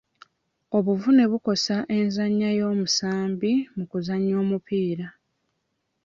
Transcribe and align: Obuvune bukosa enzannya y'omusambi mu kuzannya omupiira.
Obuvune 0.77 1.23
bukosa 1.31 1.75
enzannya 1.97 2.49
y'omusambi 2.59 3.51
mu 3.75 3.83
kuzannya 3.91 4.33
omupiira. 4.43 5.07